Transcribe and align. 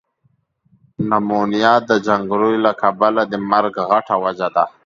نمونیا 1.09 1.73
ده 1.87 1.95
جنګری 2.05 2.55
له 2.65 2.71
کبله 2.81 3.23
ده 3.31 3.37
مرګ 3.51 3.75
غټه 3.89 4.15
وجه 4.23 4.47
ده۔ 4.55 4.65